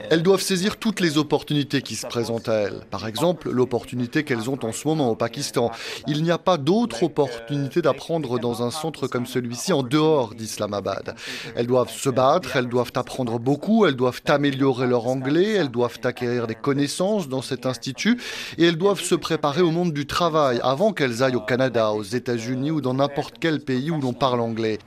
Elles 0.10 0.24
doivent 0.24 0.42
saisir 0.42 0.78
toutes 0.78 1.00
les 1.00 1.18
opportunités 1.18 1.82
qui 1.82 1.96
se 1.96 2.06
présentent 2.06 2.50
à 2.50 2.54
elles. 2.54 2.82
Par 2.92 3.08
exemple, 3.08 3.50
l'opportunité 3.50 4.24
qu'elles 4.24 4.50
ont 4.50 4.60
en 4.64 4.72
ce 4.72 4.88
moment 4.88 5.10
au 5.10 5.16
Pakistan. 5.16 5.72
Il 6.08 6.24
n'y 6.24 6.32
a 6.32 6.38
pas 6.38 6.58
d'autre 6.58 7.04
opportunité 7.04 7.82
d'apprendre 7.82 8.40
dans 8.40 8.64
un 8.64 8.72
centre 8.72 9.08
comme 9.08 9.26
celui-ci 9.26 9.74
en 9.74 9.84
dehors 9.84 10.36
d'Islamabad. 10.36 11.16
Elles 11.56 11.68
doivent 11.68 11.92
se 11.92 12.10
battre, 12.10 12.56
elles 12.56 12.70
doivent 12.70 12.92
apprendre 12.96 13.40
beaucoup, 13.40 13.86
elles 13.86 13.96
doivent 13.96 14.22
améliorer 14.28 14.88
leur 14.88 15.08
anglais, 15.08 15.54
elles 15.60 15.70
doivent 15.70 16.00
acquérir 16.04 16.48
des 16.48 16.56
connaissances 16.56 17.30
dans 17.30 17.42
cet 17.42 17.66
institut 17.66 18.20
et 18.58 18.66
elles 18.66 18.78
doivent 18.78 19.02
se 19.02 19.16
préparer 19.16 19.62
au 19.62 19.72
monde 19.72 19.94
du 19.94 20.06
travail 20.06 20.60
avant 20.64 20.94
qu'elles 20.94 21.24
aillent 21.24 21.36
au 21.36 21.42
Canada, 21.42 21.92
aux 21.92 22.04
États-Unis 22.04 22.72
ou 22.72 22.82
dans 22.82 22.94
n'importe 22.94 23.36
quel 23.40 23.60
pays 23.60 23.92
où 23.92 24.00
l'on 24.00 24.14
parle 24.14 24.42
anglais. 24.42 24.80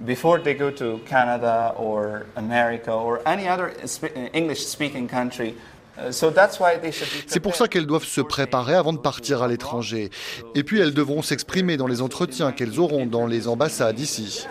C'est 7.26 7.40
pour 7.40 7.54
ça 7.54 7.68
qu'elles 7.68 7.86
doivent 7.86 8.04
se 8.04 8.20
préparer 8.20 8.74
avant 8.74 8.92
de 8.92 8.98
partir 8.98 9.42
à 9.42 9.48
l'étranger. 9.48 10.10
Et 10.54 10.64
puis 10.64 10.80
elles 10.80 10.94
devront 10.94 11.22
s'exprimer 11.22 11.76
dans 11.76 11.86
les 11.86 12.00
entretiens 12.00 12.52
qu'elles 12.52 12.80
auront 12.80 13.06
dans 13.06 13.26
les 13.26 13.46
ambassades 13.46 14.00
ici. 14.00 14.46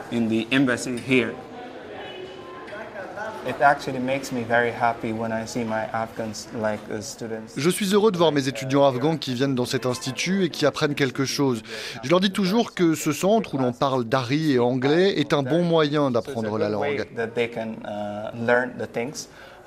Je 7.58 7.70
suis 7.70 7.94
heureux 7.94 8.12
de 8.12 8.18
voir 8.18 8.32
mes 8.32 8.48
étudiants 8.48 8.86
afghans 8.86 9.18
qui 9.18 9.34
viennent 9.34 9.56
dans 9.56 9.66
cet 9.66 9.86
institut 9.86 10.46
et 10.46 10.50
qui 10.50 10.66
apprennent 10.66 10.96
quelque 10.96 11.26
chose. 11.26 11.62
Je 12.04 12.10
leur 12.10 12.20
dis 12.20 12.32
toujours 12.32 12.74
que 12.74 12.94
ce 12.94 13.12
centre 13.12 13.56
où 13.56 13.58
l'on 13.58 13.74
parle 13.74 14.06
dari 14.06 14.54
et 14.54 14.60
anglais 14.60 15.20
est 15.20 15.34
un 15.34 15.44
bon 15.44 15.64
moyen 15.64 16.12
d'apprendre 16.12 16.58
la 16.58 16.70
langue. 16.70 17.06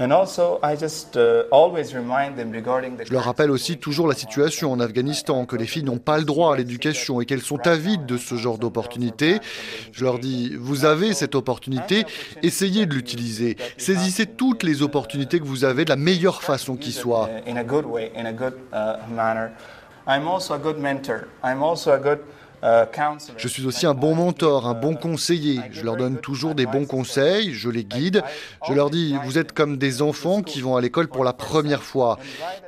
Je 0.00 0.06
leur 3.12 3.24
rappelle 3.24 3.50
aussi 3.50 3.76
toujours 3.78 4.06
la 4.08 4.14
situation 4.14 4.72
en 4.72 4.80
Afghanistan, 4.80 5.44
que 5.46 5.56
les 5.56 5.66
filles 5.66 5.84
n'ont 5.84 5.98
pas 5.98 6.18
le 6.18 6.24
droit 6.24 6.54
à 6.54 6.56
l'éducation 6.56 7.20
et 7.20 7.26
qu'elles 7.26 7.42
sont 7.42 7.64
avides 7.66 8.06
de 8.06 8.16
ce 8.16 8.34
genre 8.34 8.58
d'opportunité. 8.58 9.38
Je 9.92 10.02
leur 10.04 10.18
dis, 10.18 10.56
vous 10.58 10.84
avez 10.84 11.14
cette 11.14 11.36
opportunité, 11.36 12.04
essayez 12.42 12.86
de 12.86 12.94
l'utiliser. 12.94 13.56
Saisissez 13.76 14.26
toutes 14.26 14.64
les 14.64 14.82
opportunités 14.82 15.38
que 15.38 15.44
vous 15.44 15.64
avez 15.64 15.84
de 15.84 15.90
la 15.90 15.96
meilleure 15.96 16.42
façon 16.42 16.76
qui 16.76 16.92
soit. 16.92 17.28
Je 17.46 17.52
suis 17.52 17.58
aussi 17.58 17.66
un 20.06 20.18
bon 20.18 20.38
mentor, 20.80 21.20
un 21.42 21.56
bon 21.56 21.74
conseiller. 24.96 25.60
Je 25.70 25.82
leur 25.82 25.96
donne 25.96 26.16
toujours 26.18 26.54
des 26.54 26.66
bons 26.66 26.86
conseils, 26.86 27.52
je 27.52 27.68
les 27.68 27.84
guide. 27.84 28.22
Je 28.66 28.72
leur 28.72 28.90
dis, 28.90 29.16
vous 29.24 29.38
êtes 29.38 29.52
comme 29.52 29.76
des 29.76 30.02
enfants 30.02 30.42
qui 30.42 30.60
vont 30.60 30.76
à 30.76 30.80
l'école 30.80 31.08
pour 31.08 31.24
la 31.24 31.32
première 31.32 31.82
fois. 31.82 32.18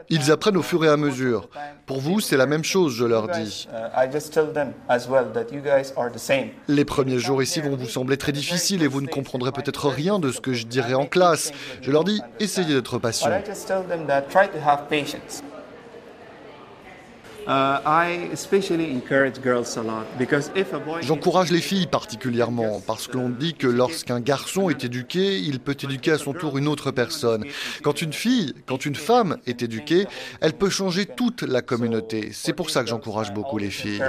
Ils 0.08 0.30
apprennent 0.30 0.56
au 0.56 0.62
fur 0.62 0.84
et 0.84 0.88
à 0.88 0.96
mesure. 0.96 1.48
Pour 1.86 2.00
vous, 2.00 2.20
c'est 2.20 2.36
la 2.36 2.46
même 2.46 2.64
chose, 2.64 2.94
je 2.94 3.04
leur 3.04 3.28
dis. 3.28 3.68
Les 6.68 6.84
premiers 6.84 7.18
jours 7.18 7.42
ici 7.42 7.60
vont 7.60 7.76
vous 7.76 7.88
sembler 7.88 8.16
très 8.16 8.32
difficiles 8.32 8.82
et 8.82 8.88
vous 8.88 9.00
ne 9.00 9.08
comprendrez 9.08 9.52
peut-être 9.52 9.88
rien 9.88 10.18
de 10.18 10.30
ce 10.30 10.40
que 10.40 10.52
je 10.52 10.66
dirai 10.66 10.94
en 10.94 11.06
classe. 11.06 11.52
Je 11.80 11.90
leur 11.90 12.04
dis, 12.04 12.20
essayez 12.38 12.74
d'être 12.74 12.98
patient. 12.98 13.30
J'encourage 21.02 21.50
les 21.50 21.60
filles 21.60 21.86
particulièrement 21.86 22.80
parce 22.86 23.06
qu'on 23.06 23.28
dit 23.28 23.54
que 23.54 23.66
lorsqu'un 23.66 24.20
garçon 24.20 24.68
est 24.70 24.84
éduqué, 24.84 25.38
il 25.38 25.60
peut 25.60 25.76
éduquer 25.80 26.12
à 26.12 26.18
son 26.18 26.32
tour 26.32 26.58
une 26.58 26.68
autre 26.68 26.90
personne. 26.90 27.44
Quand 27.82 28.02
une 28.02 28.12
fille, 28.12 28.54
quand 28.66 28.84
une 28.84 28.96
femme 28.96 29.38
est 29.46 29.62
éduquée, 29.62 30.06
elle 30.40 30.54
peut 30.54 30.70
changer 30.70 31.06
toute 31.06 31.42
la 31.42 31.62
communauté. 31.62 32.30
C'est 32.32 32.52
pour 32.52 32.70
ça 32.70 32.82
que 32.82 32.88
j'encourage 32.88 33.32
beaucoup 33.32 33.58
les 33.58 33.70
filles. 33.70 34.02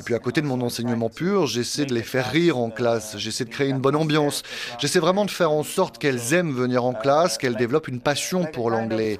Et 0.00 0.04
puis 0.04 0.14
à 0.14 0.18
côté 0.18 0.42
de 0.42 0.46
mon 0.46 0.60
enseignement 0.60 1.08
pur, 1.08 1.46
j'essaie 1.46 1.86
de 1.86 1.94
les 1.94 2.02
faire 2.02 2.30
rire 2.30 2.58
en 2.58 2.70
classe, 2.70 3.16
j'essaie 3.16 3.44
de 3.44 3.50
créer 3.50 3.68
une 3.68 3.78
bonne 3.78 3.96
ambiance, 3.96 4.42
j'essaie 4.78 4.98
vraiment 4.98 5.24
de 5.24 5.30
faire 5.30 5.50
en 5.50 5.62
sorte 5.62 5.98
qu'elles 5.98 6.34
aiment 6.34 6.52
venir 6.52 6.84
en 6.84 6.92
classe, 6.92 7.38
qu'elles 7.38 7.56
développent 7.56 7.88
une 7.88 8.00
passion 8.00 8.44
pour 8.44 8.70
l'anglais. 8.70 9.18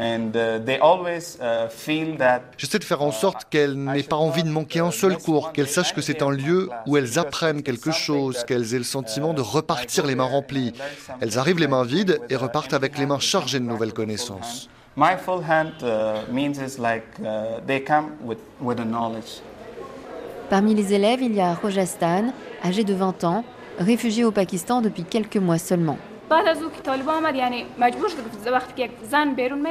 Uh, 0.00 0.30
uh, 0.32 1.68
J'essaie 2.56 2.78
de 2.78 2.84
faire 2.84 3.02
en 3.02 3.10
sorte 3.10 3.46
qu'elles 3.50 3.74
n'aient 3.74 4.04
pas 4.04 4.16
envie 4.16 4.44
de 4.44 4.48
manquer 4.48 4.78
un 4.78 4.92
seul 4.92 5.18
cours, 5.18 5.52
qu'elles 5.52 5.68
sachent 5.68 5.92
que 5.92 6.00
c'est 6.00 6.22
un 6.22 6.30
lieu 6.30 6.70
où 6.86 6.96
elles 6.96 7.18
apprennent 7.18 7.64
quelque 7.64 7.90
chose, 7.90 8.44
qu'elles 8.44 8.74
aient 8.74 8.78
le 8.78 8.84
sentiment 8.84 9.34
de 9.34 9.40
repartir 9.40 10.06
les 10.06 10.14
mains 10.14 10.24
remplies. 10.24 10.72
Elles 11.20 11.36
arrivent 11.36 11.58
les 11.58 11.66
mains 11.66 11.82
vides 11.82 12.20
et 12.30 12.36
repartent 12.36 12.74
avec 12.74 12.96
les 12.96 13.06
mains 13.06 13.18
chargées 13.18 13.58
de 13.58 13.64
nouvelles 13.64 13.92
connaissances. 13.92 14.68
Parmi 20.50 20.74
les 20.74 20.94
élèves, 20.94 21.22
il 21.22 21.34
y 21.34 21.40
a 21.40 21.54
Rojastan, 21.54 22.32
âgé 22.64 22.84
de 22.84 22.94
20 22.94 23.24
ans, 23.24 23.44
réfugié 23.78 24.24
au 24.24 24.30
Pakistan 24.30 24.80
depuis 24.80 25.02
quelques 25.02 25.36
mois 25.36 25.58
seulement. 25.58 25.98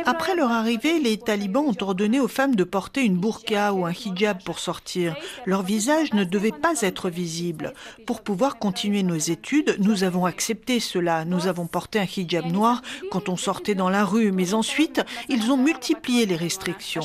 Après 0.06 0.36
leur 0.36 0.52
arrivée, 0.52 1.00
les 1.00 1.18
talibans 1.18 1.66
ont 1.66 1.84
ordonné 1.84 2.20
aux 2.20 2.28
femmes 2.28 2.56
de 2.56 2.64
porter 2.64 3.04
une 3.04 3.18
burqa 3.18 3.74
ou 3.74 3.86
un 3.86 3.92
hijab 3.92 4.44
pour 4.44 4.60
sortir. 4.60 5.16
Leur 5.46 5.62
visage 5.62 6.14
ne 6.14 6.24
devait 6.24 6.52
pas 6.52 6.82
être 6.82 7.10
visible. 7.10 7.74
Pour 8.06 8.22
pouvoir 8.22 8.58
continuer 8.58 9.04
nos 9.04 9.16
études, 9.16 9.76
nous 9.80 10.04
avons 10.04 10.26
accepté 10.26 10.80
cela. 10.80 11.26
Nous 11.26 11.48
avons 11.48 11.68
porté 11.68 12.00
un 12.00 12.06
hijab 12.06 12.46
noir 12.52 12.82
quand 13.12 13.30
on 13.30 13.38
sortait 13.38 13.76
dans 13.76 13.90
la 13.90 14.04
rue, 14.04 14.32
mais 14.32 14.54
ensuite, 14.54 15.02
ils 15.30 15.52
ont 15.52 15.58
multiplié 15.58 16.26
les 16.26 16.36
restrictions. 16.36 17.02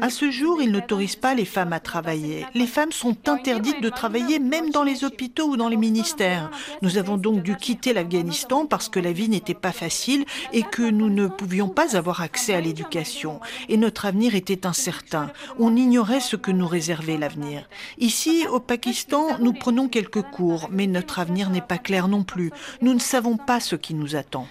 À 0.00 0.10
ce 0.10 0.30
jour, 0.30 0.62
ils 0.62 0.72
n'autorisent 0.72 1.16
pas 1.16 1.34
les 1.34 1.44
femmes 1.44 1.74
à 1.74 1.80
travailler. 1.80 2.46
Les 2.54 2.66
femmes 2.66 2.92
sont 2.92 3.16
interdites 3.28 3.82
de 3.82 3.90
travailler 3.90 4.38
même 4.38 4.70
dans 4.70 4.82
les 4.82 5.04
hôpitaux 5.04 5.48
ou 5.48 5.56
dans 5.58 5.68
les 5.68 5.76
ministères. 5.76 6.50
Nous 6.80 6.96
avons 6.96 7.18
donc 7.18 7.42
dû 7.42 7.56
quitter 7.56 7.92
l'Afghanistan 7.92 8.64
parce 8.64 8.88
que 8.88 9.00
la 9.00 9.12
vie 9.12 9.28
n'était 9.28 9.52
pas 9.54 9.72
facile 9.72 10.24
et 10.52 10.62
que 10.62 10.82
nous 10.82 11.10
ne 11.10 11.26
pouvions 11.26 11.68
pas 11.68 11.94
avoir 11.96 12.22
accès 12.22 12.54
à 12.54 12.60
l'éducation. 12.60 13.40
Et 13.68 13.76
notre 13.76 14.06
avenir 14.06 14.34
était 14.34 14.66
incertain. 14.66 15.30
On 15.58 15.76
ignorait 15.76 16.20
ce 16.20 16.36
que 16.36 16.50
nous 16.50 16.66
réservait 16.66 17.18
l'avenir. 17.18 17.68
Ici, 17.98 18.46
au 18.50 18.60
Pakistan, 18.60 19.38
nous 19.40 19.52
prenons 19.52 19.88
quelques 19.88 20.22
cours, 20.22 20.68
mais 20.70 20.86
notre 20.86 21.18
avenir 21.18 21.50
n'est 21.50 21.60
pas 21.60 21.78
clair 21.78 22.08
non 22.08 22.22
plus. 22.24 22.50
Nous 22.80 22.94
ne 22.94 22.98
savons 22.98 23.36
pas 23.36 23.60
ce 23.60 23.76
qui 23.76 23.92
nous 23.92 24.16
attend. 24.16 24.46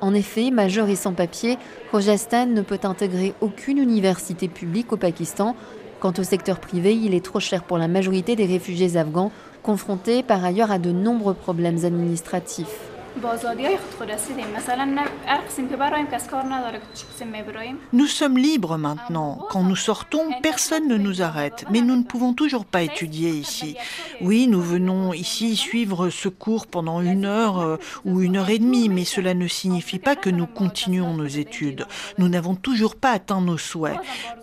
En 0.00 0.14
effet, 0.14 0.50
majeur 0.50 0.88
et 0.88 0.96
sans 0.96 1.12
papier, 1.12 1.58
Rojastan 1.92 2.46
ne 2.46 2.60
peut 2.60 2.80
intégrer 2.82 3.34
aucune 3.40 3.78
université 3.78 4.48
publique 4.48 4.92
au 4.92 4.96
Pakistan. 4.96 5.56
Quant 6.00 6.12
au 6.18 6.22
secteur 6.22 6.60
privé, 6.60 6.94
il 6.94 7.14
est 7.14 7.24
trop 7.24 7.40
cher 7.40 7.64
pour 7.64 7.78
la 7.78 7.88
majorité 7.88 8.36
des 8.36 8.46
réfugiés 8.46 8.96
afghans, 8.96 9.32
confrontés 9.62 10.22
par 10.22 10.44
ailleurs 10.44 10.70
à 10.70 10.78
de 10.78 10.92
nombreux 10.92 11.34
problèmes 11.34 11.84
administratifs. 11.84 12.93
Nous 17.92 18.06
sommes 18.06 18.38
libres 18.38 18.76
maintenant. 18.76 19.46
Quand 19.50 19.62
nous 19.62 19.76
sortons, 19.76 20.30
personne 20.42 20.88
ne 20.88 20.96
nous 20.96 21.22
arrête. 21.22 21.64
Mais 21.70 21.80
nous 21.80 21.96
ne 21.96 22.02
pouvons 22.02 22.34
toujours 22.34 22.64
pas 22.64 22.82
étudier 22.82 23.30
ici. 23.30 23.76
Oui, 24.20 24.48
nous 24.48 24.60
venons 24.60 25.12
ici 25.12 25.56
suivre 25.56 26.10
ce 26.10 26.28
cours 26.28 26.66
pendant 26.66 27.00
une 27.00 27.24
heure 27.24 27.60
euh, 27.60 27.76
ou 28.04 28.20
une 28.20 28.36
heure 28.36 28.50
et 28.50 28.58
demie, 28.58 28.88
mais 28.88 29.04
cela 29.04 29.34
ne 29.34 29.46
signifie 29.46 29.98
pas 29.98 30.16
que 30.16 30.30
nous 30.30 30.46
continuons 30.46 31.14
nos 31.14 31.26
études. 31.26 31.86
Nous 32.18 32.28
n'avons 32.28 32.56
toujours 32.56 32.96
pas 32.96 33.12
atteint 33.12 33.40
nos 33.40 33.58
souhaits. 33.58 34.00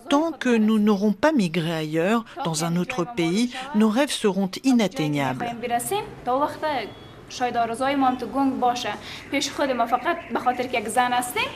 Tant 0.08 0.32
que 0.32 0.54
nous 0.54 0.78
n'aurons 0.78 1.12
pas 1.12 1.32
migré 1.32 1.72
ailleurs, 1.72 2.24
dans 2.44 2.64
un 2.64 2.76
autre 2.76 3.04
pays, 3.16 3.52
nos 3.74 3.88
rêves 3.88 4.10
seront 4.10 4.50
inatteignables. 4.64 5.46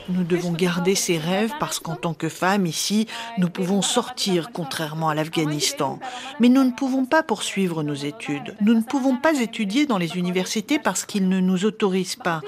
Nous 0.08 0.24
devons 0.24 0.52
garder 0.52 0.94
ces 0.94 1.18
rêves 1.18 1.52
parce 1.60 1.78
qu'en 1.80 1.96
tant 1.96 2.14
que 2.14 2.30
femmes 2.30 2.64
ici, 2.64 3.06
nous 3.36 3.50
pouvons 3.50 3.82
sortir 3.82 4.50
contrairement 4.52 5.10
à 5.10 5.14
l'Afghanistan. 5.14 5.98
Mais 6.40 6.48
nous 6.48 6.64
ne 6.64 6.70
pouvons 6.70 7.04
pas 7.04 7.22
poursuivre 7.22 7.82
nos 7.82 7.94
études. 7.94 8.56
Nous 8.62 8.72
ne 8.74 8.80
pouvons 8.80 9.16
pas 9.16 9.38
étudier 9.38 9.84
dans 9.84 9.98
les 9.98 10.16
universités 10.16 10.78
parce 10.78 11.04
qu'ils 11.04 11.28
ne 11.28 11.40
nous 11.40 11.66
autorisent 11.66 12.16
pas, 12.16 12.40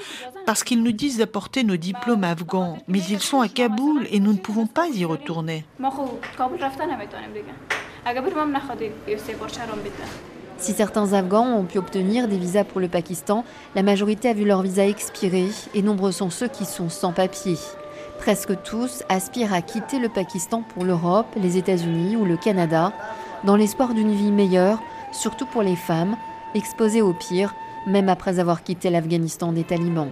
parce 0.46 0.64
qu'ils 0.64 0.82
nous 0.82 0.92
disent 0.92 1.18
d'apporter 1.18 1.64
nos 1.64 1.76
diplômes 1.76 2.24
afghans. 2.24 2.78
Mais 2.88 3.00
ils 3.10 3.20
sont 3.20 3.40
à 3.40 3.48
Kaboul 3.48 4.06
et 4.10 4.20
nous 4.20 4.32
ne 4.32 4.38
pouvons 4.38 4.66
pas 4.66 4.88
y 4.88 5.04
retourner. 5.04 5.64
Si 10.58 10.72
certains 10.72 11.12
Afghans 11.12 11.56
ont 11.56 11.64
pu 11.64 11.78
obtenir 11.78 12.26
des 12.26 12.36
visas 12.36 12.64
pour 12.64 12.80
le 12.80 12.88
Pakistan, 12.88 13.44
la 13.76 13.84
majorité 13.84 14.28
a 14.28 14.34
vu 14.34 14.44
leur 14.44 14.62
visa 14.62 14.86
expirer 14.86 15.46
et 15.72 15.82
nombreux 15.82 16.10
sont 16.10 16.30
ceux 16.30 16.48
qui 16.48 16.64
sont 16.64 16.88
sans 16.88 17.12
papier. 17.12 17.56
Presque 18.18 18.60
tous 18.64 19.04
aspirent 19.08 19.54
à 19.54 19.62
quitter 19.62 20.00
le 20.00 20.08
Pakistan 20.08 20.64
pour 20.74 20.84
l'Europe, 20.84 21.28
les 21.36 21.56
États-Unis 21.56 22.16
ou 22.16 22.24
le 22.24 22.36
Canada, 22.36 22.92
dans 23.44 23.54
l'espoir 23.54 23.94
d'une 23.94 24.12
vie 24.12 24.32
meilleure, 24.32 24.80
surtout 25.12 25.46
pour 25.46 25.62
les 25.62 25.76
femmes, 25.76 26.16
exposées 26.56 27.02
au 27.02 27.12
pire, 27.12 27.54
même 27.86 28.08
après 28.08 28.40
avoir 28.40 28.64
quitté 28.64 28.90
l'Afghanistan 28.90 29.52
des 29.52 29.62
talibans. 29.62 30.10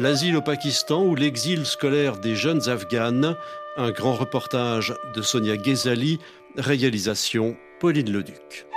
L'asile 0.00 0.38
au 0.38 0.40
Pakistan 0.40 1.02
ou 1.02 1.14
l'exil 1.14 1.66
scolaire 1.66 2.16
des 2.16 2.34
jeunes 2.34 2.70
Afghanes, 2.70 3.36
un 3.76 3.90
grand 3.90 4.14
reportage 4.14 4.94
de 5.14 5.20
Sonia 5.20 5.58
Ghezali, 5.58 6.18
réalisation 6.56 7.54
Pauline 7.80 8.10
Leduc. 8.10 8.69